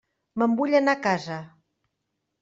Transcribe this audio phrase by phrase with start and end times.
[0.43, 1.37] Me'n vull anar a casa.